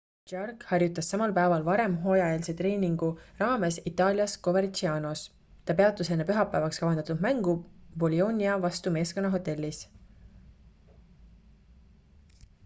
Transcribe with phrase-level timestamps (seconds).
[0.29, 3.09] jarque harjutas samal päeval varem hooajaeelse treeningu
[3.41, 5.23] raames itaalias covercianos
[5.69, 7.55] ta peatus enne pühapäevaks kavandatud mängu
[8.07, 9.85] bolionia vastu meeskonna hotellis